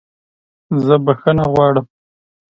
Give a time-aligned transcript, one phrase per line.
[0.85, 1.85] زه بخښنه غواړم!